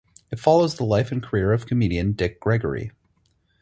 [0.31, 2.91] It follows the life and career of comedian Dick Gregory.